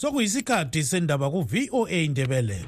[0.00, 2.58] sokuyisikhathi sendaba ku-voa indebele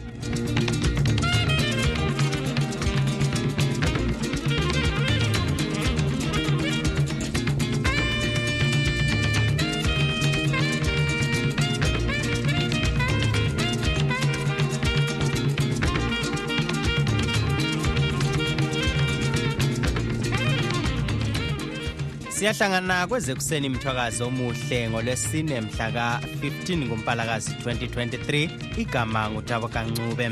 [22.46, 28.50] siyahlangana kwezekuseni mthwakazi omuhle ngolwesine mhla ka-15 kumpalakazi 2023
[28.80, 30.30] igama ngutabo kancube.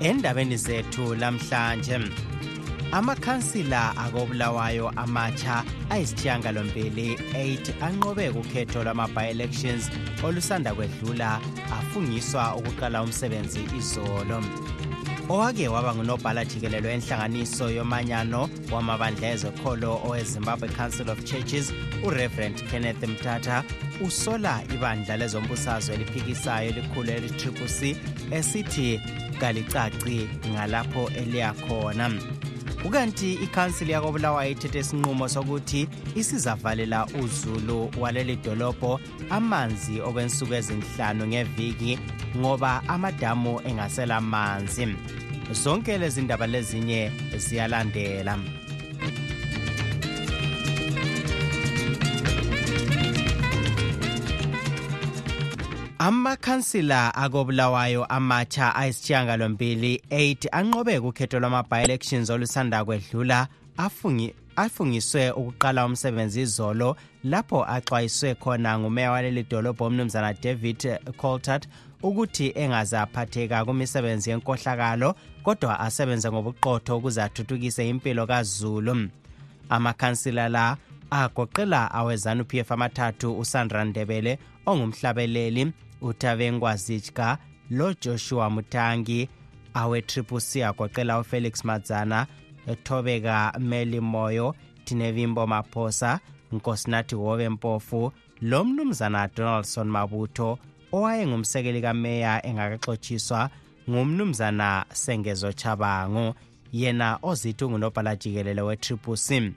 [0.00, 2.00] Endabeni zethu lamhlanje
[2.92, 9.90] amakhansila akobulawayo amatsha ayisithiyangalombili 8 anqobe kukhetho lwama-bi-elections
[10.22, 11.40] olusanda kwedlula
[11.72, 14.44] afungiswa ukuqala umsebenzi izolo.
[15.30, 18.40] Owake waba ngunobhala jikelelo enhlanganiso yomanyano
[18.72, 21.72] wamabandla ezekholo owezimbabwe council of churches
[22.06, 23.64] ureverend kenneth mthatha
[24.06, 27.96] usola ibandla lezombusazwe eliphikisayo elikhulu eli-triple c
[28.30, 29.00] esithi
[29.40, 32.06] kalicaci ngalapho eliya khona.
[32.84, 39.00] Ukanti ikhansili yakobulawayo ithethe isinqumo sokuthi isizavalela uzulu waleli dolobho
[39.30, 41.98] amanzi okwensuku ezinhlanu ngeviki
[42.36, 44.84] ngoba amadamu engaselamanzi
[45.52, 48.38] zonke lezi ndaba lezinye ziyalandela.
[56.02, 66.96] Amakhansila akobulawayo amatsha ayisithiyangalombili 8 anqobe kukhetho lwama-bi-elections olusanda kwedlula afungi afungiswe ukuqala umsebenzi izolo
[67.24, 71.68] lapho axwayiswe khona ngumeya waleli dolobho umnumzana david coltart
[72.02, 79.08] ukuthi engaze aphatheka kumisebenzi yenkohlakalo kodwa asebenze ngobuqotho ukuze athuthukise impilo kazulu.
[79.68, 80.76] Amakhansila la
[81.10, 87.38] agoqela awezanu p f amathathu usandra ndebele ongumhlabeleli utavengwazijka
[87.70, 89.28] lojoshua mutangi
[89.74, 92.26] awe-triple c agoqela ufelix madzana
[92.84, 94.54] thobeka meli moyo
[94.84, 96.20] tinevimbo maphosa
[96.52, 100.58] nkosinathi wobe mpofu lo mnumzana donaldson mabutho
[100.92, 103.50] owayengumsekeli kameya engakaxotshiswa
[103.90, 106.34] ngumnumzana sengezo chabangu
[106.72, 109.52] yena ozithi ungunobhala jikelele we-triple c.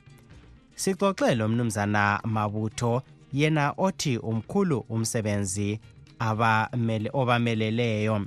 [0.76, 3.02] Sixoxe lo mnumzana mabutho
[3.34, 5.80] yena othi umkhulu umsebenzi
[6.20, 8.26] abamele obameleleyo.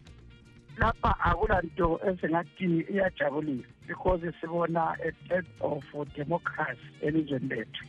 [0.78, 5.82] Lapha akulanto esingathi iyajabulisa because sibona a death of
[6.14, 7.84] democracy elizweni lethu.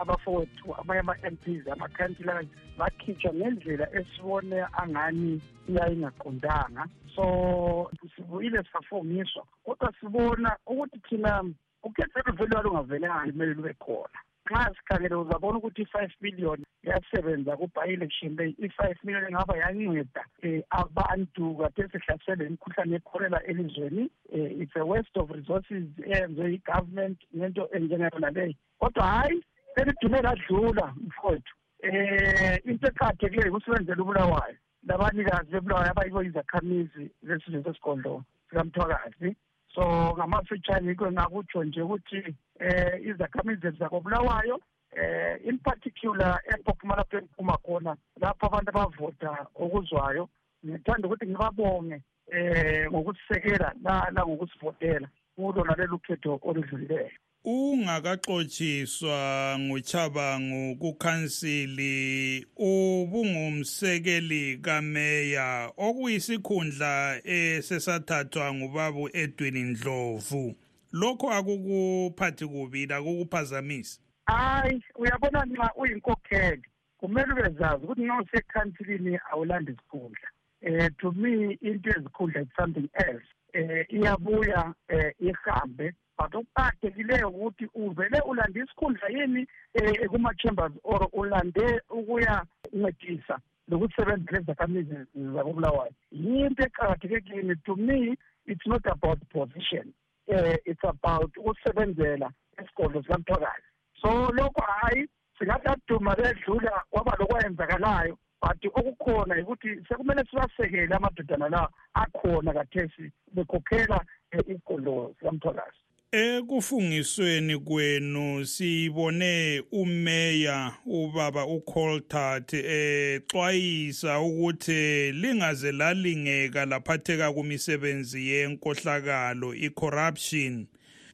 [0.00, 2.46] Abafowethu amanye ama-mps ama-councilors
[2.78, 6.86] bakhitshwa ngendlela esibone angani iyayingaqondanga.
[7.14, 11.44] So sibuyile safungiswa kodwa sibona ukuthi thina
[11.82, 14.18] ukhetho luvele lwalungavelanga limele lube khona.
[14.50, 21.56] Nxa sikhangele uzabona ukuthi i-five million yasebenza ku-bi-election leyi i-five million ingaba yanceda um abantu
[21.58, 24.10] kade sihlasele imikhuhlane yekholera elizweni.
[24.32, 30.94] Um it's a waste of resources eyenziwe i-government ngento enjengayona leyo kodwa hhayi selidume ladlula
[31.06, 31.54] mfowethu
[31.84, 34.56] um into eqakathekileyo kusebenzela ubulawayo.
[34.88, 39.36] Labanikazi bebulawayo abayibo izakhamizi zesizwe sesigodlo sikamthwakazi.
[39.74, 39.82] So
[40.16, 44.60] ngamafitshane yikho ngakutsho nje ukuthi eh izakhamizi zethu zakobulawayo
[44.96, 50.28] eh in particular ePophuma lapho engiphuma khona lapho abantu abavota okuzwayo.
[50.66, 52.02] Ngithanda ukuthi ngibabonge
[52.32, 57.10] eh ngokusisekela la la ngokusivotela kulo nalelo khetho oludlulileyo.
[57.44, 70.54] Ungakaxotshiswa nguchabangu kukhansili ubungumsekeli kameya okuyisikhundla esesathathwa ngubabu edwin ndlovu.
[70.92, 74.00] Lokho akukuphathi kubi akukuphazamisi.
[74.26, 76.62] Hayi uyabona nxa uyinkokheli
[76.98, 80.28] kumele ubezazi ukuthi nxa usekhansilini awulanda isikhundla.
[80.66, 83.28] Um to me into yezikhundla is something else.
[83.54, 89.46] Um iyabuya um ihambe but okuqakathekileyo ukuthi uvele ulande isikhundla yini
[89.80, 93.38] um kuma-chambers or ulande ukuya ncedisa
[93.68, 94.94] lokusebenza lezakhamizi
[95.34, 95.92] zakobulawayo.
[96.10, 97.54] Yinto eqakatheke kini.
[97.66, 99.92] To me it's not about position.
[100.28, 103.62] Um it's about ukusebenzela esigodlo sikamthwakazi.
[104.00, 105.08] So lokho hhayi
[105.38, 114.04] singathi aduma bedlula kwaba lokwayenzakalayo but okukhona ukuthi sekumele sibasekele amadodana lawa akhona kathesi bekhokhela
[114.32, 115.80] isigodlo sikamthwakazi
[116.12, 130.66] ekufungisweni kwenu sibone umeya ubaba ucoltart exwayisa ukuthi lingaze lalingeka laphatheka kumisebenzi yenkohlakalo i-corruption.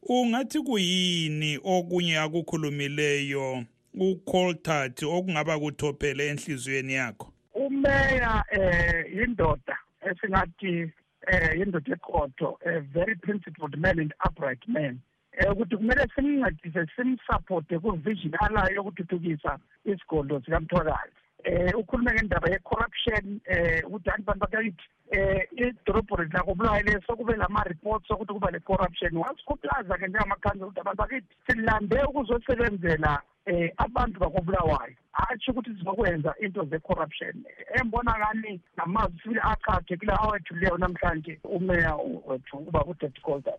[0.09, 3.65] Ungathi kuyini okunye akukhulumileyo
[3.95, 7.33] ucoltart okungaba kuthophele enhliziyweni yakho?
[7.55, 10.91] Umeya eh yindoda esingathi
[11.27, 14.99] eh yindoda eqotho a very principled man and upright man.
[15.39, 21.22] Eh ukuthi kumele simncedise simsupporte ku-vision alayo yokuthuthukisa isigodlo sikamthwakazi.
[21.45, 27.37] Eh ukhulume ngendaba ye-corruption eh ukuthi anti bantu bakithi eh idorobho lakho bulawayo leso kube
[27.37, 34.95] lama-reports okuthi kuba le-corruption wasikhuthaza-ke njengamakhansi ukuthi abantu bakithi silande ukuzosebenzela eh abantu bakobulawayo.
[35.13, 37.45] Hatsho ukuthi sizokwenza into ze-corruption.
[37.81, 41.95] Embona ngani namazwi sibili achache kula awethuleyo namhlanje umeya
[42.27, 43.55] wethu uba uded colder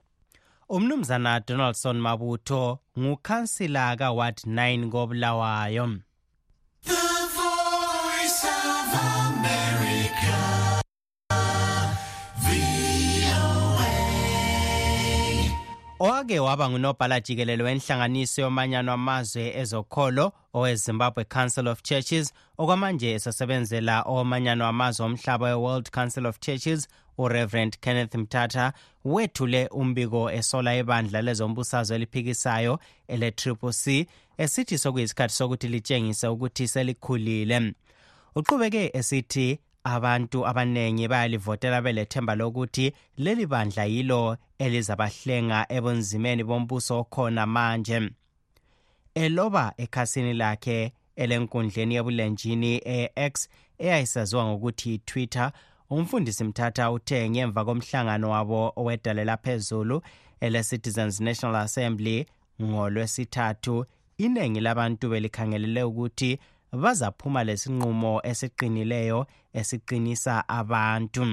[0.69, 5.89] umnumzana donaldson mabutho ngukhansila kaward 9 kobulawayo
[16.23, 24.65] owake waba ngunobhala jikelele wenhlanganiso yomanyano amazwe ezokholo owezimbabwe council of churches okwamanje esasebenzela owomanyano
[24.65, 26.87] amazwe omhlaba we-world council of churches
[27.17, 28.73] ureverend kenneth mthatha
[29.05, 37.73] wethule umbiko esola ibandla lezombusazwe eliphikisayo ele-triple c esithi sokuyisikhathi sokuthi litshengise ukuthi selikhulile.
[38.35, 48.09] Uqhubeke esithi abantu abaningi bayalivotela belethemba lokuthi leli bandla yilo elizabahlenga ebunzimeni bombuso okhona manje.
[49.15, 53.49] Eloba ekhasini lakhe elenkundleni yebulenjini e-x
[53.79, 55.51] eyayisaziwa ngokuthi twitter
[55.89, 60.01] umfundisi mthatha uthe ngemva komhlangano wabo owedalela phezulu
[60.41, 62.25] ele-citizens national assembly
[62.61, 63.85] ngolwesithathu
[64.17, 66.39] iningi labantu belikhangelele ukuthi
[66.81, 71.25] bazaphuma lesinqumo esiqinileyo esiqinisa abantu.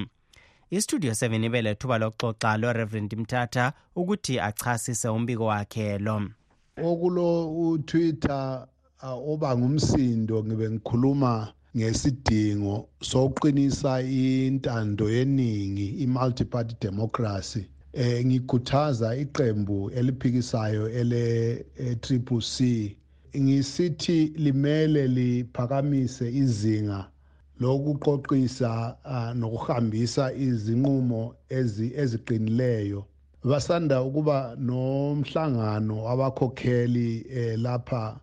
[0.71, 6.21] Istudio 7 ibe lethuba lokuxoxa loreverend mthatha ukuthi achasise umbiko wakhe lo.
[6.83, 7.27] Okulo
[7.69, 8.67] utwitter
[9.03, 17.65] uh, oba ngumsindo ngibe ngikhuluma ngesidingo sokuqinisa intando yeningi i-multi-party democracy.
[17.93, 21.65] Eh ngikhuthaza iqembu eliphikisayo ele
[22.01, 22.95] triple C.
[23.37, 27.07] ngisithi limele liphakamise izinga
[27.59, 33.05] lokuqoqisa uh, nokuhambisa izinqumo eziqinileyo.
[33.43, 38.19] Basanda ukuba nomhlangano abakhokheli eh, lapha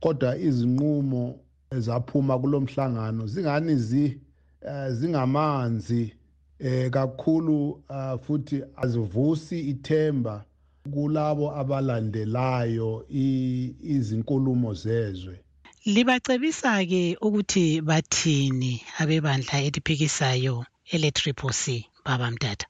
[0.00, 1.38] kodwa izinqumo
[1.76, 4.20] ezaphuma kulomhlangano zingani zi
[4.62, 6.12] uh, zingamanzi
[6.58, 7.82] eh kakhulu
[8.22, 10.44] futhi azivusi ithemba
[10.92, 13.06] kulabo abalandelayo
[13.94, 15.40] izinkulumo zezwe.
[15.84, 22.66] Libacebisa ke ukuthi bathini abebandla eliphikisayo ele triple C baba mtata?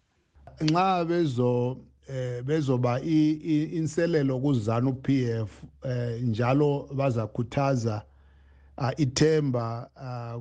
[0.60, 1.76] Nxa bezo
[2.08, 5.50] eh bezoba inselelo kuzana uPF
[5.84, 8.02] eh njalo bazakhuthaza
[8.96, 9.90] ithemba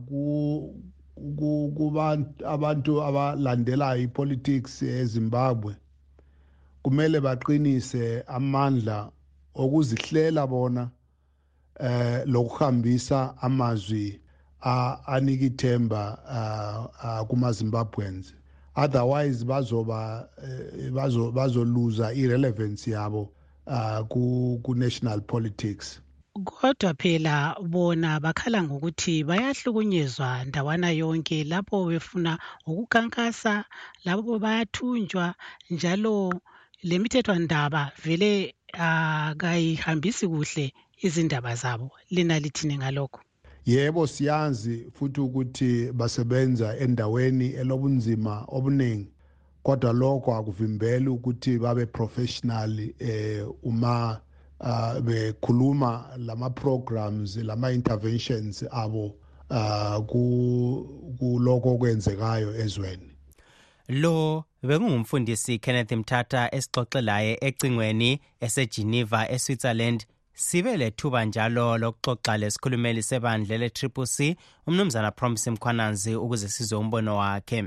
[0.07, 5.75] ku kubantu abalandelayo ipolitics eZimbabwe.
[6.83, 9.11] Kumele baqinise amandla
[9.55, 10.83] okuzihlela bona
[11.79, 14.19] eh lokuhambisa amazwi
[15.13, 16.01] anika ithemba
[17.29, 18.33] kuma Zimbabweans
[18.75, 20.27] otherwise bazoba
[21.33, 23.29] bazoluza irrelevance yabo
[24.09, 25.99] ku national politics.
[26.45, 33.65] Kodwa phela bona bakhala ngokuthi bayahlukunyezwa ndawana yonke lapho befuna ukukhankasa
[34.05, 35.35] lapho bayathunjwa
[35.69, 36.33] njalo
[36.83, 41.91] lemithethwandaba vele akayihambisi kuhle izindaba zabo.
[42.09, 43.19] Lina lithini ngalokho?
[43.65, 49.11] Yebo siyazi futhi ukuthi basebenza endaweni elobunzima obuningi
[49.63, 54.19] kodwa lokho akuvimbeli ukuthi babe professional eh uma
[54.59, 59.15] uh, bekhuluma lama programs lama interventions abo
[59.49, 59.97] uh,
[61.17, 63.12] kuloko okwenzekayo ezweni.
[63.87, 70.05] Lo bekungumfundisi Kenneth Mthatha esixoxe laye ecingweni eseGeneva eSwitzerland.
[70.33, 74.35] Sibe lethuba njalo lokuxoxa lesikhulumeli sebandla le-triple c
[74.67, 77.63] umnumzana promise mkhwananzi ukuze sizwe umbono wakhe.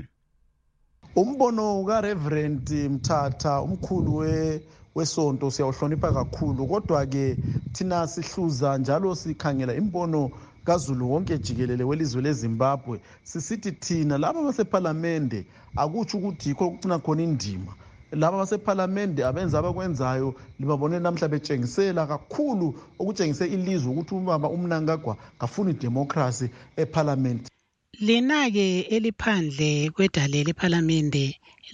[1.15, 4.61] Umbono kareverend mthatha umkhulu we
[4.95, 6.67] wesonto siyawuhlonipha kakhulu.
[6.67, 7.37] Kodwa-ke
[7.73, 10.31] thina sihluza njalo sikhangela imbono
[10.67, 15.39] kazulu wonke jikelele welizwe lezimbabwe sisithi thina laba basephalamende
[15.75, 17.71] akutsho ukuthi yikho okucina khona indima.
[18.11, 22.67] Laba basephalamende abenza abakwenzayo libabone namhla betshengisela kakhulu
[22.99, 26.47] okutshengise ilizwe ukuthi ubaba umnankagwa ngafuni idemokhrasi
[26.81, 27.47] ephalamende.
[27.99, 31.25] Lina-ke eliphandle kwedale lephalamende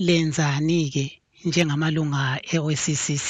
[0.06, 1.06] lenzani-ke
[1.46, 2.22] njengamalunga
[2.54, 3.30] e-occc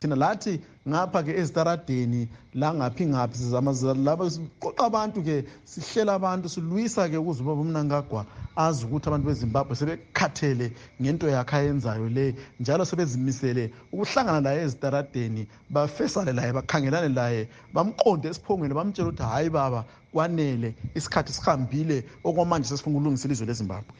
[0.00, 3.72] thina lathi ngapha-ke ezitaradeni la ngaphi ngaphi sizama
[4.06, 8.26] laba siqoqa abantu-ke sihlela abantu silwisa-ke ukuze ubaba umnankagwa
[8.56, 16.32] azi ukuthi abantu bezimbabwe sebekhathele ngento yakhe ayenzayo le njalo sebezimisele ukuhlangana laye ezitaradeni bafesane
[16.32, 23.26] laye bakhangelane laye bamqonde esiphongweni bamtshela ukuthi hhayi baba kwanele isikhathi sihambile okwamanje sesifuna ukulungisa
[23.26, 23.92] ilizwe lezimbabwe.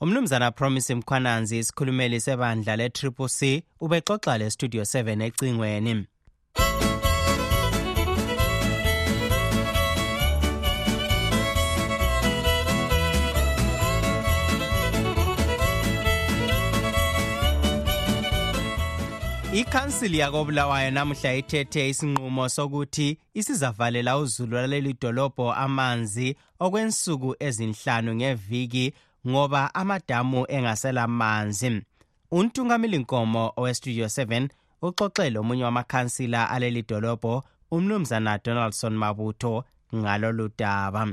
[0.00, 6.06] Umnumzana promise mkhwananzi isikhulumeli sebandla le-triple c ubexoxa le-studio 7 ecingweni.
[19.56, 28.94] Ikhansili yakobulawayo namuhla ithethe isinqumo sokuthi isizavalela uzulu lwaleli dolobho amanzi okwensuku ezinhlanu ngeviki
[29.28, 31.82] ngoba amadamu engaselamanzi.
[32.30, 34.48] Untungameli nkomo owestudio 7
[34.82, 41.06] uxoxele omunye wamakhansila aleli dolobho umnumzana donaldson mabutho ngalolu daba.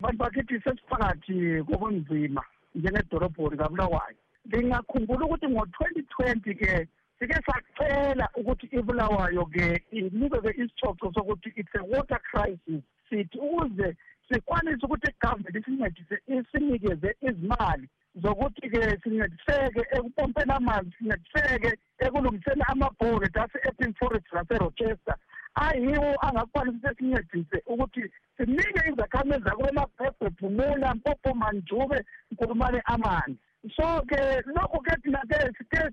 [0.00, 2.42] Bantu bakithi sesiphakathi kobunzima
[2.74, 4.16] njengedolobho likabulawayo
[4.48, 12.20] ngingakhumbula ukuthi ngo-twenty twenty ke sike sacela ukuthi ibulawayo-ke inikeze isicoco sokuthi it's a water
[12.30, 13.96] crisis sithi ukuze
[14.28, 17.88] sikwanise ukuthi igovernment isincedise isinikeze izimali
[18.22, 21.70] zokuthi-ke sincediseke ekupompeni amanzi sincediseke
[22.04, 25.16] ekulungiseni amabhore ase-epping forest nase-rochester
[25.64, 28.02] ayiwo angakwanisa ukuthi sincedise ukuthi
[28.36, 31.98] sinike izakhamizi zakulemabhebhe phumula mpopo manjube
[32.32, 33.45] nkulumane amanzi.
[33.74, 34.20] so ke
[34.56, 35.38] lokhu ke thina ke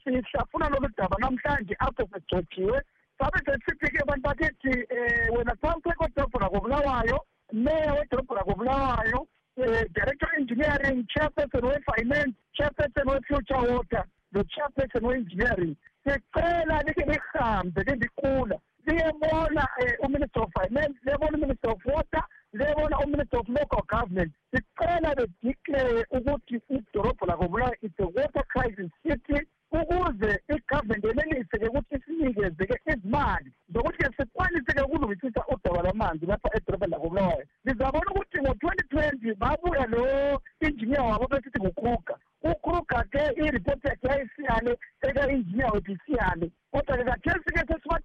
[0.03, 2.81] sihlafuna lolu daba namhlanje after sejojiwe
[3.17, 7.17] sabe sesithi ke abantu bakithi um eh, wena sawutheko dobhora kobulawayo
[7.53, 9.19] meya wedobhora kobulawayo
[9.57, 14.03] um eh, director engineering chairperson we-finance chairperson we-future water
[14.33, 15.75] lo-chairperson we-engineering
[16.05, 19.57] sicela like nikhe nihambe ke nikula um
[20.05, 22.23] uminister of finance liyebona uminister of water
[22.53, 24.31] liyebona uminister of local government.
[24.51, 29.39] Sicela bedeclare ukuthi idorobho lakobulawayo it's a water crisis city
[29.71, 38.11] ukuze igovernment yenelise-ke ukuthi isinikeze-ke izimali zokuthi-ke sikwanise-ke ukulungisisa udaba lwamanzi lapha edorobheni lakobulawayo lizabona
[38.11, 42.17] ukuthi ngo-twenty twenty babuya lo injiniya wabo besithi ngukruger
[42.51, 47.42] ukruger-ke iripoti yakhe yayisiyale eka-injiniya wethu isiyale kodwa-ke kathesi-ke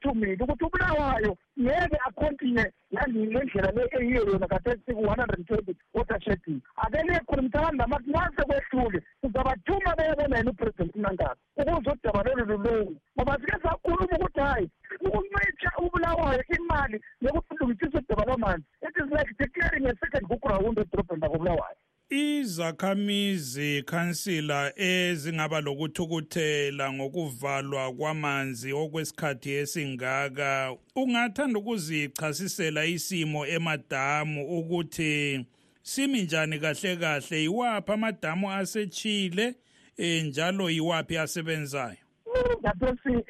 [0.09, 6.19] sesibathumile ukuthi ubulawayo ngeke akhontinye ngendlela le eyiyo yona kathesi ku-one hundred and twenty water
[6.21, 9.03] shedding ake liyekhulumisana namathi nase kwehlule.
[9.21, 15.71] Sizabathuma beyebona yena upresident nankasi ukuze udaba lolu lulungu ngoba sike sakhuluma ukuthi hhayi ukuncitsha
[15.79, 21.78] ubulawayo imali yokuthi ulungisise udaba lwamanzi it is like declaring a second kuground edorobheni lakobulawayo.
[22.11, 35.47] Izakhamizi khansila ezingaba lokuthukuthela ngokuvalwa kwamanzi okwesikhathi esingaka ungathanda ukuzichasisela isimo emadamu ukuthi
[35.83, 37.45] simi njani kahle kahle?
[37.45, 39.55] Iwaphi amadamu asechile
[39.99, 41.97] eh njalo iwaphi asebenzayo?
[42.61, 43.25] Ngaphesi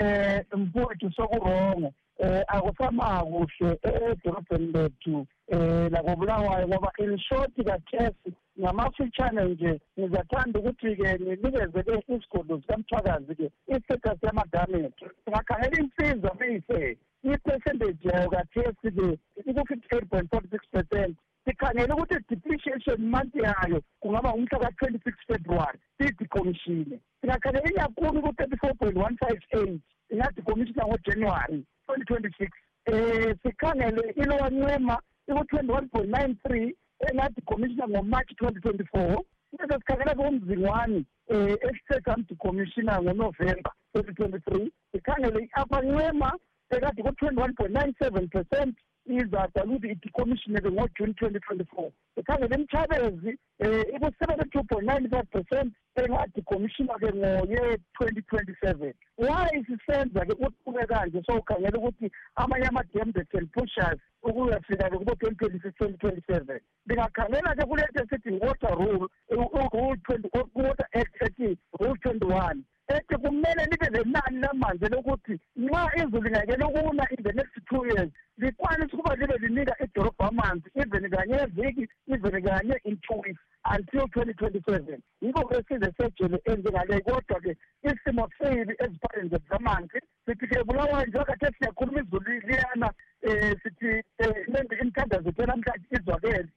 [0.55, 9.81] um mfowethu sokurongo um akusamakuhle edorobheni lethu um lakobulawayo ngoba in short kathesi ngamafitshane nje
[9.99, 19.97] ngizathanda ukuthi-ke ninikeze-ke isigodlo sikamthwakazi-ke istatus yamadamu ethu singakhangela insiza meyise i-percentage yayo kathesi-ke iku-fifty
[19.97, 21.17] eight point forty six percent.
[21.45, 28.75] Sikhangele ukuthi i-depreciation month yayo kungaba ngumhla ka-twenty six february siyidikomishine singakhangela iyakhulu ku-thirty four
[28.75, 32.51] point one five eight ingadikomishina ngojanuwary twenty twenty six
[32.93, 34.99] um sikhangele ilowancema
[35.29, 42.25] iku-twenty one point nine three engadikomishina ngomarch twenty twenty four bese sikhangela-ke umzingwani um esisetham
[42.29, 46.33] dikomishina ngonovemba twenty twenty three sikhangele i-upper ncema
[46.71, 48.77] ekade ku-twenty one point nine seven percent
[49.09, 55.31] izadala ukuthi idikomishine-ke ngojuni twenty twenty four ekhangele imtshabezi um iku-seventy two point nine five
[55.31, 63.13] percent engadikomishina-ke ngoye twenty twenty seven why sisenza-ke uqhube kanje so ukhangela ukuthi amanye ama-dam
[63.13, 69.09] the can pushers ukuyafika-ke kubo-twenty twenty six twenty twenty seven ndingakhangela-ke kulento esithi water rule
[69.31, 75.91] rule twenty water act ethi rule twenty one ethi kumele libe lenani lamanzi lokuthi nxa
[75.97, 81.11] izulu lingakele ukuna in the next two years likwanise ukuba libe linika idorobho amanzi even
[81.11, 83.43] kanye eviki even kanye in two weeks
[83.75, 90.65] until twenty twenty seven yikho-ke size sejele enjengaleyo kodwa-ke isimo sibi eziphaleni zethu zamanzi sithi-ke
[90.65, 92.93] bulawayo njengakathe siyakhuluma izulu liyana
[93.29, 93.91] um sithi
[94.25, 96.49] um imithandazo ethu namhlanje izwakele.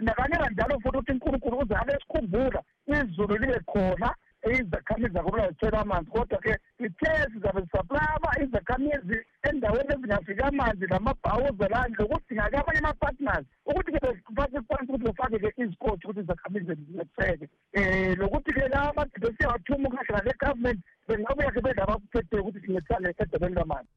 [0.00, 4.14] Nakanye kanjalo futhi ukuthi unkulunkulu uzake sikhumbula izulu libe khona
[4.46, 6.58] izakhamizi zakubulawa zithela amanzi kodwa-ke
[7.02, 14.00] ithe sizabe sisaplaba izakhamizi endaweni ezingafiki amanzi lamabhawu zelandle ukudinga-ke abanye ama-partners ukuthi-ke
[14.36, 17.48] befake phansi ukuthi befake-ke izikoti ukuthi izakhamizi zincediseke.
[17.78, 23.90] Um lokuthi-ke la amadoda esiyawathuma ukahlala le-government bengabuya-ke bedlabakuphetheyo ukuthi sincedisane edobeni lwamanzi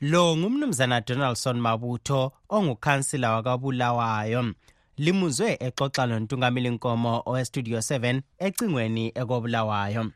[0.00, 4.54] lo ngumnumzana donaldson mabutho ongukhansila wakabulawayo.
[4.96, 10.10] Limuzwe exoxa lontungameli nkomo owestudio 7 ecingweni ekobulawayo.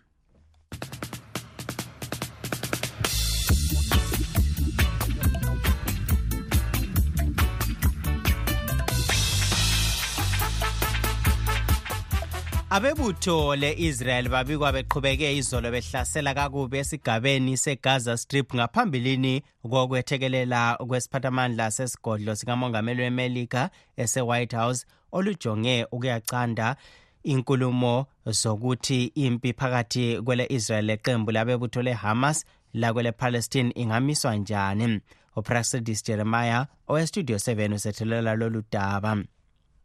[12.74, 23.02] Abebutho le-israel babikwa beqhubeke izolo behlasela kakubi esigabeni segaza strip ngaphambilini kokwethekelela kwesiphathamandla sesigodlo sikamongameli
[23.02, 26.76] wemelika ese-white house olujonge ukuyacanda
[27.22, 35.00] inkulumo zokuthi impi phakathi kwele-israel leqembu labebutho le-hamas lakwele-palestine ingamiswa njani.
[35.36, 39.24] Upraxidis jeremiah owestudio 7 usethelela lolu daba.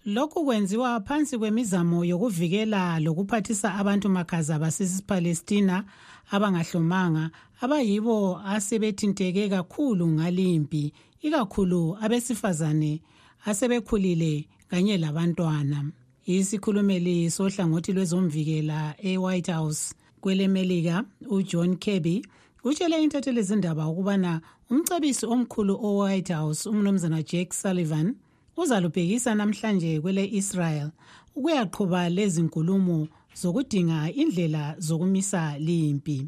[0.09, 5.83] Lokhu kwenziwa phansi kwemizamo yokuvikela lokuphathisa abantu makhaza basesipalestina
[6.31, 7.29] abangahlomanga
[7.61, 13.01] abayibo asebethinteke kakhulu ngalimpi ikakhulu abesifazane
[13.45, 15.91] asebekhulile kanye labantwana.
[16.25, 22.25] Isikhulumeli sohlangothi lwezomvikela e-white house kwelemelika ujohn kirby
[22.63, 28.15] utshele intatheli zindaba ukubana umcebisi omkhulu o-white house umnumzana jake sullivan
[28.61, 30.89] uzalubhekisa namhlanje kwele-israel
[31.35, 33.07] ukuyaqhuba lezi nkulumo
[33.41, 36.27] zokudinga indlela zokumisa limpi.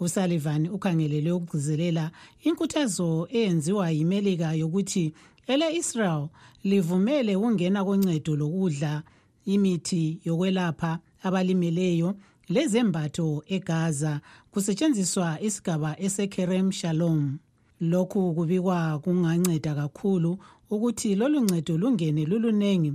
[0.00, 2.10] Usullivan ukhangelele ukugcizelela
[2.44, 5.12] inkuthazo eyenziwa yimelika yokuthi
[5.46, 6.28] ele-israel
[6.64, 9.02] livumele ukungena koncedo lokudla
[9.46, 12.14] imithi yokwelapha abalimeleyo
[12.48, 14.20] lezembatho egaza
[14.52, 17.38] kusetshenziswa isigaba esekerem shalom.
[17.80, 20.38] Lokhu kubikwa kunganceda kakhulu
[20.70, 22.92] ukuthi lolu ncedo lungene lulunengi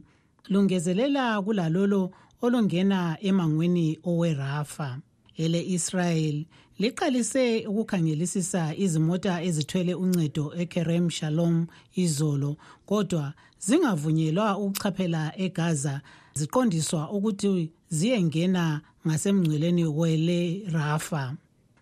[0.50, 2.12] lungezelela kulalolo
[2.42, 5.00] olungena emangweni owerafa.
[5.38, 6.48] Ele-israyeli
[6.80, 13.34] liqalise ukukhangelisisa izimota ezithwele uncedo ekerem shalom izolo kodwa
[13.66, 16.02] zingavunyelwa ukuchaphela egaza
[16.34, 21.24] ziqondiswa ukuthi ziyengena ngasemngceleni wele rafa.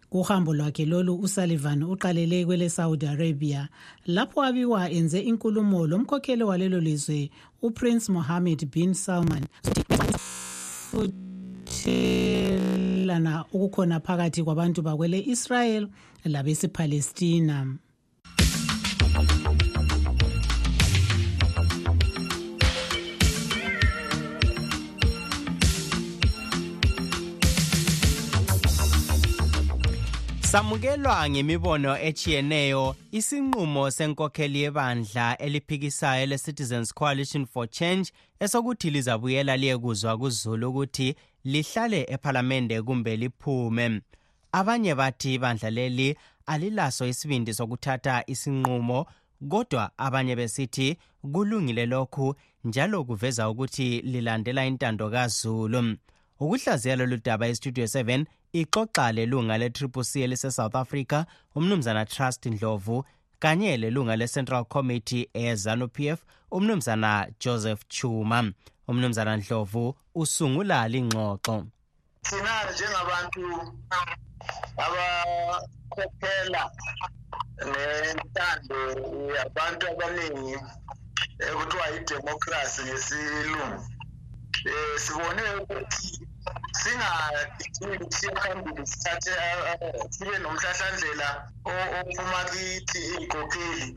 [0.09, 3.69] Kuhambo lwakhe lolu usullivan uqalele kwele-saudi arabia
[4.05, 7.29] lapho abiwa enze inkulumo lomkhokheli walelo lizwe
[7.61, 9.45] uprince mohammed bin salman.
[11.69, 15.87] Futhelana ukukhona phakathi kwabantu bakwele-israel
[16.25, 17.77] labesipalestina.
[30.51, 40.69] Samukelwa ngemibono echiyeneyo isinqumo senkokheli yebandla eliphikisayo le-citizens coalition for change esokuthi lizabuyela liyekuzwa kuzulu
[40.69, 44.01] ukuthi lihlale ephalamende kumbe liphume.
[44.51, 49.05] Abanye bathi ibandla leli alilaso isibindi sokuthatha isinqumo
[49.49, 50.97] kodwa abanye besithi
[51.33, 55.97] kulungile lokhu njalo kuveza ukuthi lilandela intando kazulu.
[56.39, 63.05] Ukuhlaziya lolu daba estudio 7 ixoxa lelunga le-triple c elise-south africa umnumzana trust ndlovu
[63.39, 66.19] kanye lelunga le-central committee ezanup f
[66.51, 68.51] umnumzana joseph chuma.
[68.87, 71.65] Umnumzana ndlovu usungula lingxoxo.
[72.21, 73.45] Thina njengabantu
[74.85, 76.63] abakhokhela
[77.71, 78.79] nentando
[79.35, 80.57] yabantu abaningi
[81.47, 83.67] ekuthiwa yidemokhrasi ngesilungu
[84.65, 86.09] um sibone ukuthi
[86.81, 89.33] singadingi siye phambili sithathe
[90.15, 91.29] sibe nomhlahlandlela
[91.65, 93.87] ophuma kithi iy'nkokheli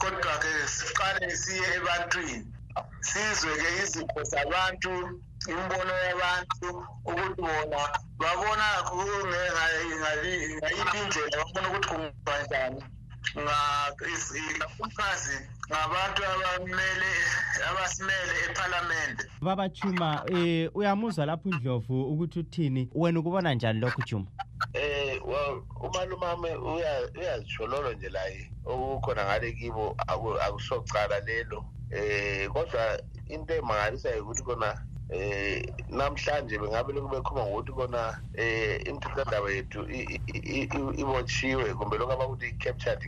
[0.00, 2.48] kodwa-ke siqale siye ebantwini.
[3.08, 4.92] Sizwe-ke izipho zabantu
[5.50, 6.68] imibono yabantu
[7.08, 7.80] ukuthi bona
[8.20, 8.66] babona
[10.60, 12.82] ngayiphi indlela babona ukuthi kungenziwa njani.
[14.80, 15.36] Umkhazi
[15.70, 17.12] ngabantu abamele
[17.68, 19.24] abasimele ephalamende.
[19.40, 22.88] Baba chuma eh uyamuzwa lapho undlovu ukuthi uthini?
[22.94, 24.26] Wena ukubona njani lokhu chuma
[24.72, 25.20] eh
[25.80, 26.50] umalumame
[27.14, 29.96] uyazishololo nje laye okukhona ngale kibo
[30.46, 31.64] akusocala lelo.
[31.90, 34.78] Eh kodwa into emangalisayo ukuthi kona
[35.12, 38.02] eh namhlanje bengabe lokhu bekhuluma ngokuthi kona
[38.34, 39.80] eh imithethondaba yethu
[41.02, 43.00] ibotshiwe kumbe lokhu abakuthi i-captured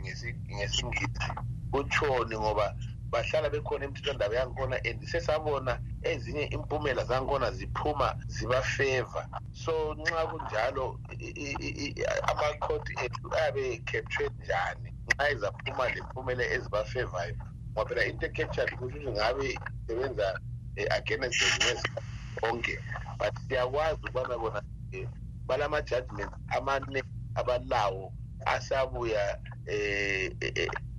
[0.55, 1.31] ngesingisi.
[1.71, 2.65] Kutshoni ngoba
[3.11, 9.23] bahlala bekhona imithethondaba yangikhona and sesabona ezinye impumela zangikhona ziphuma zibafeva.
[9.51, 10.99] So nxa kunjalo
[12.31, 17.35] amakhodi ethu ayabe captured njani nxa izaphuma lempumela ezibafevayo
[17.71, 19.47] ngoba phela into ecaptured kusho ukuthi ngabe
[19.87, 21.43] isebenza um against
[22.43, 22.77] onke
[23.19, 24.61] but siyakwazi ukubana bona
[24.93, 25.07] um
[25.47, 27.03] balama-judgments amaningi
[27.35, 28.13] abalawo
[28.45, 30.29] asabuya um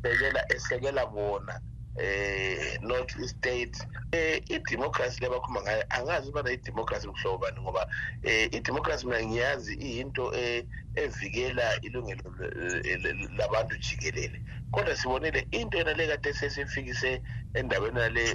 [0.03, 1.55] sekela esekela bona
[1.97, 7.87] eh north state eh idemocracy lebakhuluma ngayo angazi ubana idemocracy kuhlobo bani ngoba
[8.23, 12.23] eh idemocracy mina ngiyazi iyinto eh, evikela ilungelo
[13.39, 14.43] labantu jikelele.
[14.71, 17.23] Kodwa sibonile into yena le kade sesifikise
[17.55, 18.31] endaweni yale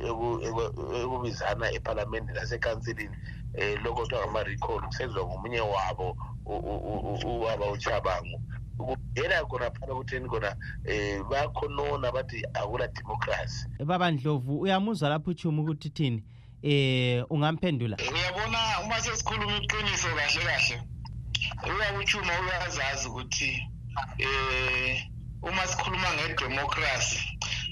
[1.02, 3.15] ekubizana ephalamende nasekansilini
[3.54, 6.15] um lokho kuthiwa ngama-recall kusenzwa ngomunye wabo
[7.26, 8.41] ubaba uchabangu.
[8.79, 10.55] Kuvela khona phana kutheni kona
[10.87, 13.67] um bayakhonona bathi akula democracy.
[13.85, 16.23] Baba ndlovu uyamuzwa lapho uchumo ukuthi thini?
[16.63, 17.97] Eh ungamphendula.
[17.97, 20.81] Uyabona uma sesikhuluma iqiniso kahle kahle
[21.75, 23.51] uyakuchuma uyazazi ukuthi
[24.17, 25.03] eh
[25.41, 27.19] uma sikhuluma ngedemocracy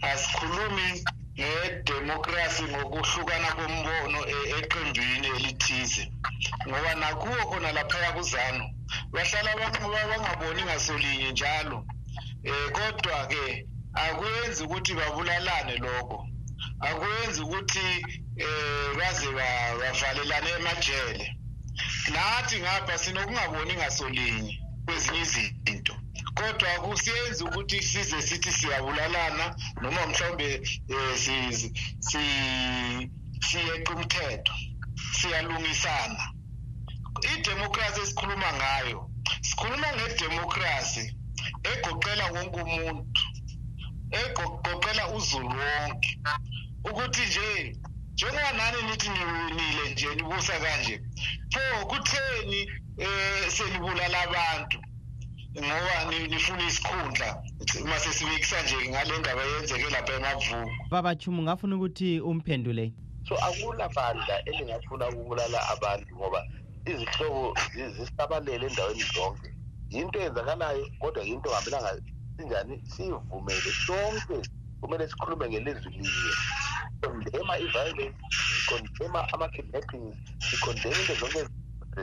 [0.01, 1.03] asikhulumi
[1.39, 6.03] ngedemocracy ngokuhlukana kombono e-, eqembini elithize.
[6.67, 8.65] Ngoba nakuwo khona laphaya kuzano
[9.13, 9.51] bahlala
[10.09, 11.77] bangaboni ngasolinye njalo.
[12.49, 13.43] Um kodwa-ke
[14.03, 16.19] akuyenzi ukuthi babulalane lokho.
[16.87, 17.87] Akuyenzi ukuthi
[18.45, 21.25] um baze bavalelane emajele.
[22.13, 24.53] Nathi ngapha sinokungaboni ngasolinye
[24.85, 25.95] kwezinye izinto.
[26.37, 29.45] Kodwa akusiyenzi ukuthi size sithi siyabulalana
[29.81, 30.49] noma mhlawumbe
[30.93, 31.15] um
[33.47, 34.53] siyeqa umthetho
[35.17, 36.23] siyalungisana.
[37.33, 38.99] Idemocracy esikhuluma ngayo
[39.47, 41.03] sikhuluma ngedemocracy
[41.71, 43.23] egoqela wonke umuntu
[44.21, 46.11] egoqela uzulu wonke.
[46.89, 47.47] Ukuthi nje
[48.13, 50.95] njengoba nani nithi niwinile nje nibusa kanje
[51.51, 52.59] pho kutheni
[53.05, 54.79] um senibulala abantu?
[55.57, 57.43] Ngoba nifuna isikhundla.
[57.85, 62.93] Mase sibekisa nje ngale ndaba yenzeke lapha emavuko babachumu ngafuna ukuthi umphendule?
[63.27, 66.43] So akula bandla elingafuna ukubulala abantu ngoba
[66.85, 67.53] izihlobo
[67.95, 69.49] zisabalele endaweni zonke.
[69.89, 72.01] Yinto eyenzakalayo kodwa yinto ngamelanga
[72.37, 72.81] sinjani?
[72.91, 74.37] Siyivumele sonke
[74.81, 76.33] kumele sikhulume ngelizwi linye.
[77.01, 78.17] Sikondema i-violence
[78.59, 81.39] sikondema ama-kidnappings sikondema into zonke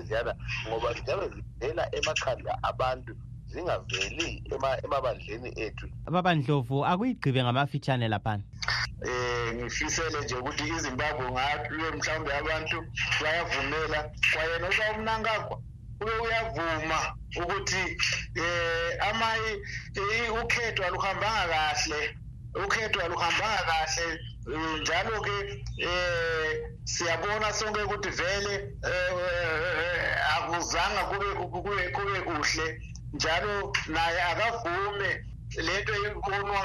[0.07, 0.35] ziyana
[0.69, 3.15] ngoba ziyabe zivela emakhanda abantu.
[3.55, 4.43] Zingaveli
[4.85, 5.87] emabandleni ethu.
[6.15, 8.45] Babandlovu akuyigqibe ngamafitshane laphana
[9.07, 12.79] eh ngifisele nje ukuthi izimbabwe ngayo mhlawumbe abantu
[13.23, 14.01] bayavumela
[14.33, 15.57] kwayena uba umnankagwa
[16.01, 16.99] ube uyavuma
[17.43, 17.83] ukuthi
[18.43, 19.29] eh ama
[20.41, 22.01] ukhetho aluhambanga kahle
[22.63, 24.07] ukhetho aluhambanga kahle.
[24.81, 25.37] Njalo ke
[25.79, 26.51] eh
[26.85, 32.67] siyabona sonke ukuthi vele eh, akuzanga kube kuhle.
[33.15, 35.11] Njalo naye akavume
[35.67, 36.61] lento ibonwa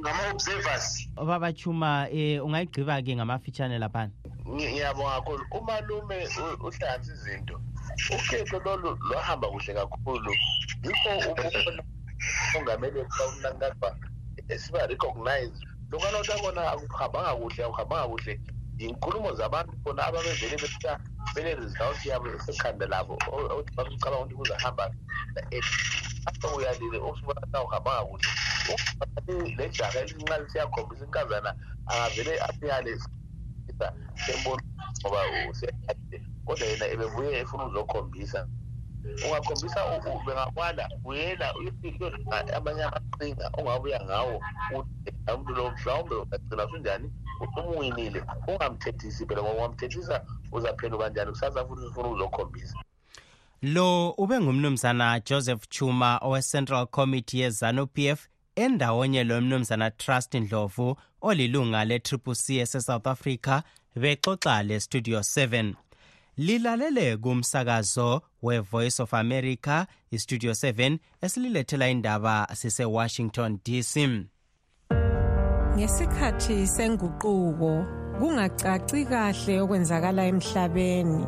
[0.00, 1.08] ngama-observers.
[1.16, 4.12] Babachuma um ungayigqiba-ke ngamafitshane laphana?
[4.46, 5.44] Ngiyabonga kakhulu.
[5.58, 6.18] Umalume
[6.66, 7.60] uhlanza izinto.
[8.14, 10.32] Ukhetho lolu lwahamba kuhle kakhulu.
[10.84, 11.82] Yikho ubona
[12.56, 13.88] ongamele kawunankaba
[14.56, 15.58] siba recognized
[15.90, 18.40] lokana ukuthi akona akuhambanga kuhle akuhambanga kuhle
[18.78, 20.92] yinkulumo zabantu khona ababevele besa
[21.34, 24.84] bene-result yabo esekhanda labo ukuthi bakucabanga ukuthi kuzahamba
[26.28, 28.30] apho uyalile usibona na uhambanga kuhle.
[29.58, 31.50] Le jaha elincane siyakhombisa inkazana
[31.86, 32.92] angavele asiyale
[34.26, 34.62] sembona
[35.00, 38.40] ngoba useyakade kodwa yena ebebuye efuna uzokhombisa
[39.26, 39.80] ungakhombisa
[40.26, 41.54] bengakwala buyela
[42.56, 44.40] amanye amaqhinga ongabuya ngawo
[45.28, 47.10] umuntu lo mhlawumbe ungagcina sunjani
[47.56, 51.30] umwinile ungamthethisi phela ngoba ungamthethisa uzaphenduka njani?
[51.30, 52.74] Kusasa futhi ufuna uzokhombisa.
[53.62, 61.84] Lo ube ngumnumzana joseph chuma owe-central committee yezanu-p f endawonye lo mnumzana trust ndlovu olilunga
[61.84, 63.62] le-triple c ese-south africa
[63.96, 65.74] bexoxa le-studio 7
[66.38, 73.94] lilalele kumsakazo we-voice of america istudio 7 esililethela indaba sise-washington dc
[75.78, 77.84] ngesikhathi senguquko
[78.18, 81.22] kungacaci kahle okwenzakala emhlabeni.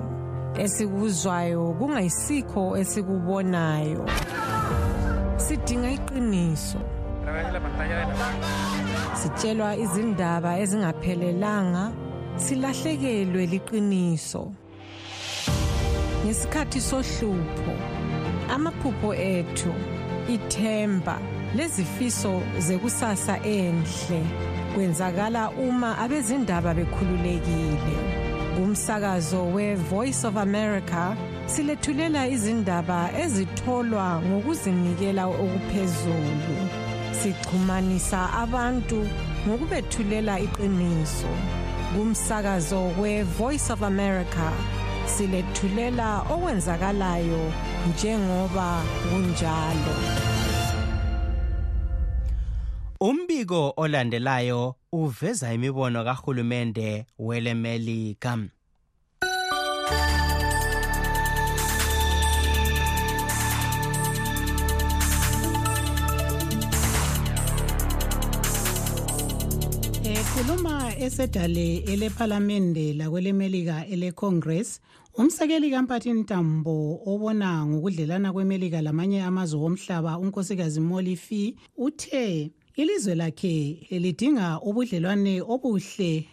[0.63, 4.03] Esikuzwayo kungayisikho esikubonayo.
[5.45, 6.81] Sidinga iqiniso.
[9.21, 11.85] Sitshelwa izindaba ezingaphelelanga
[12.45, 14.43] silahlekelwe liqiniso.
[16.31, 17.75] Ngesikhathi sohlupho
[18.55, 19.73] amaphupho ethu
[20.35, 21.19] ithemba
[21.57, 24.23] lezifiso zekusasa enhle
[24.75, 27.97] kwenzakala uma abezindaba bekhululekile.
[28.55, 31.17] Kumsakazo we-voice of america
[31.47, 36.57] silethulela izindaba ezitholwa ngokuzinikela okuphezulu.
[37.19, 38.99] Sixhumanisa abantu
[39.47, 41.33] ngokubethulela iqiniso.
[41.93, 44.53] Kumsakazo we-voice of america
[45.15, 47.43] silethulela okwenzakalayo
[47.89, 49.95] njengoba kunjalo.
[53.01, 58.39] Umbiko olandelayo uveza imibono kahulumende welemelika
[70.41, 74.81] ekhuluma esedale elephalamende lakwelemelika elecongress.
[75.15, 83.87] Umsekeli kamphathini ntambo obona ngokudlelana kwemelika lamanye amazwe omhlaba unkosikazi molly fee uthe ilizwe lakhe
[83.91, 86.27] lidinga ubudlelwane obuhle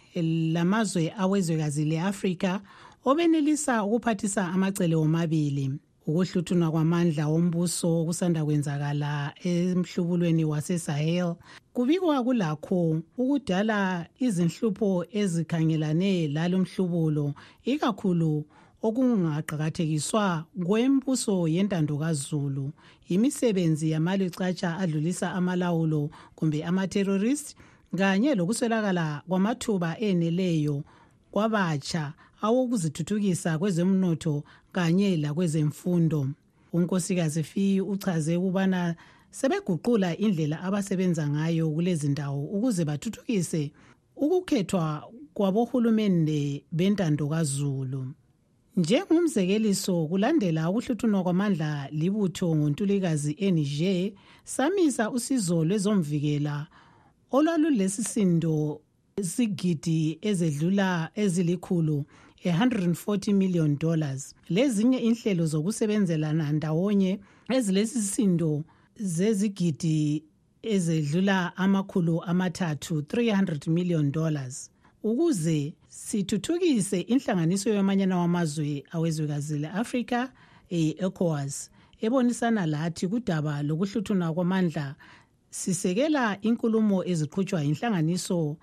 [0.54, 2.60] lamazwe awezwekazi le-afrika
[3.04, 5.72] obenelisa ukuphathisa amacele womabili.
[6.08, 11.34] Ukuhluthunwa kwamandla wombuso kusanda kwenzakala emhlubulweni wasesahel.
[11.72, 18.44] Kubikwa kulakho ukudala izinhlupho ezikhangelane lalo mhlubulo ikakhulu
[18.82, 22.72] okungaqakathekiswa kwembuso yentando kazulu
[23.08, 27.56] imisebenzi yamalicatsha adlulisa amalawulo kumbe amaterrorist
[27.98, 30.84] kanye lokuswelakala kwamathuba eneleyo
[31.30, 36.28] kwabatsha awokuzithuthukisa kwezemnotho kanye lakwezemfundo.
[36.72, 38.94] Unkosikazi fi uchaze ukubana
[39.30, 43.72] sebeguqula indlela abasebenza ngayo kulezi ndawo ukuze bathuthukise
[44.16, 48.14] ukukhethwa kwabohulumende bentando kazulu.
[48.76, 54.12] Njengomzekeliso kulandela ukuhluthunwa kwamandla libutho ngontulikazi eniger
[54.44, 56.66] samisa usizo lwezomvikela
[57.30, 58.80] olwalulesisindo
[59.16, 62.04] isigidi ezedlula ezilikhulu
[62.44, 64.34] e-140 million dollars.
[64.48, 68.64] Lezinye inhlelo zokusebenzelana ndawonye ezilesisindo
[68.96, 70.24] zezigidi
[70.62, 74.70] ezedlula amakhulu amathathu 300 million dollars.
[75.02, 80.32] Ukuze sithuthukise inhlanganiso yomanyana wamazwe awezwekazi le-afrika
[80.70, 81.70] e-ecowas
[82.00, 84.94] ebonisana lathi kudaba lokuhluthuna kwamandla
[85.50, 88.56] sisekela inkulumo eziqhutshwa yinhlanganiso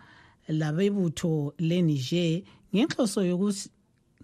[0.48, 2.42] labebutho leniger
[2.76, 3.70] ngenhloso yokuthi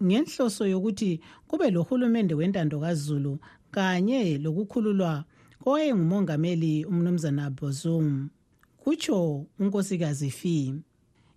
[0.02, 3.38] ngenhloso yokuthi kube lohulumende wentando kazulu
[3.70, 5.24] kanye lokukhululwa
[5.62, 8.28] kowayengumongameli umnumzana bozum
[8.84, 10.74] kutsho unkosikazi fee.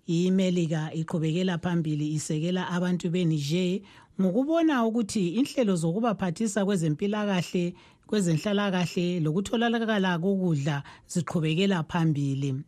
[0.07, 3.81] Imelika iqhubekela phambili isekela abantu beniger
[4.21, 7.73] ngokubona ukuthi inhlelo zokubaphathisa kwezempilakahle
[8.07, 12.63] kwezenhlalakahle lokutholakala kokudla ziqhubekela phambili.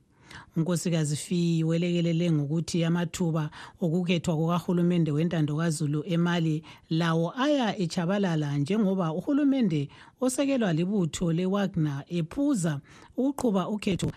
[0.58, 3.50] Unkosikazi fi welekelele ngokuthi amathuba
[3.82, 9.90] okukhethwa kukahulumende wentando kazulu emali lawo aya echabalala njengoba uhulumende
[10.22, 12.80] osekelwa libutho lewagner ephuza
[13.18, 14.12] ukuqhuba ukhetho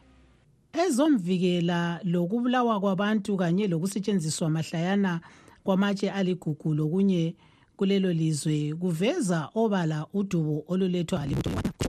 [0.73, 5.20] ezomvikela lokubulawa kwabantu kanye lokusetshenziswa mahlayana
[5.64, 7.35] kwamatshe aligugu lokunye
[7.77, 11.79] kulelo lizwe kuveza obala udubo olulethwa libutho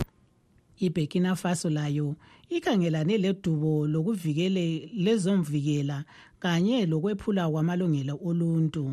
[0.85, 2.15] iburkina faso layo
[2.49, 6.03] ikhangelane ledubo lokuvikele lezomvikela
[6.39, 8.85] kanye lokwephula kwamalungelo oluntu.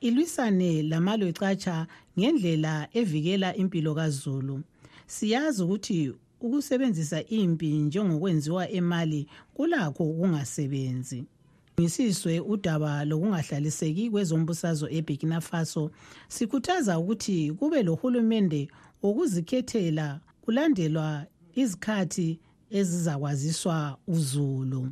[0.00, 1.86] Ilwisane lamalwecatsha
[2.18, 4.62] ngendlela evikela impilo kazulu.
[5.06, 11.24] Siyazi ukuthi ukusebenzisa impi njengokwenziwa emali kulakho ukungasebenzi.
[11.80, 15.90] Ngisizwe udaba lokungahlaliseki kwezombusazwe eburkina faso.
[16.28, 18.68] Sikhuthaza ukuthi kube lohulumende
[19.02, 21.26] wokuzikhethela kulandelwa
[21.62, 22.28] izikhathi
[22.78, 24.82] ezizakwaziswa uzulu.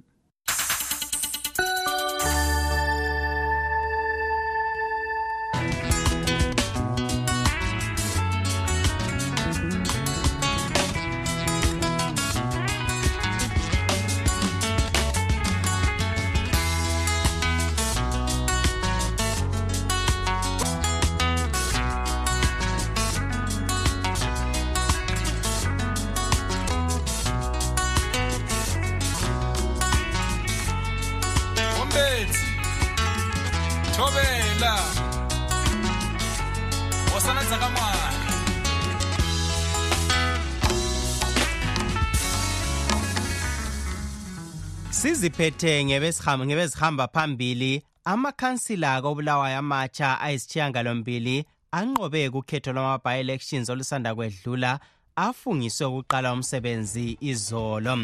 [45.04, 47.82] Siziphethe ngebesihamba ngebezihamba phambili.
[48.04, 54.80] Amakhansila kobulawayo amatsha ayisishiyangalombili anqobe kukhetho lwama-by-elections olusanda kwedlula
[55.16, 57.98] afungiswe ukuqala umsebenzi izolo.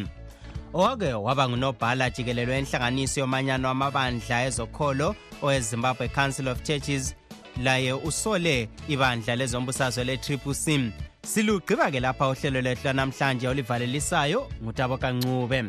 [0.74, 7.14] Owake waba ngunobhala jikelelo wenhlanganiso yomanyano wamabandla ezokholo owezimbabwe council of churches
[7.62, 10.92] laye usole ibandla lezombusazwe le-triple c.
[11.22, 15.64] Silugqiba ke lapha uhlelo lwethu lwanamhlanje olivalelisayo ngutabo kancube